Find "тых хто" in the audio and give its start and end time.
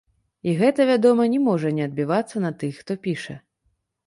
2.63-2.97